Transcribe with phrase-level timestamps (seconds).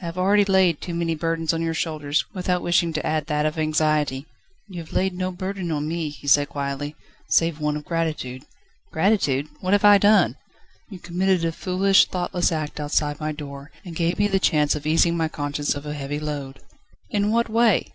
[0.00, 3.44] "I have already laid too many burdens on your shoulders, without wishing to add that
[3.44, 4.24] of anxiety."
[4.68, 6.96] "You have laid no burden on me," he said quietly,
[7.28, 8.44] "save one of gratitude."
[8.90, 9.48] "Gratitude?
[9.60, 10.36] What have I done?"
[10.88, 14.86] "You committed a foolish, thoughtless act outside my door, and gave me the chance of
[14.86, 16.60] easing my conscience of a heavy load."
[17.10, 17.92] "In what way?"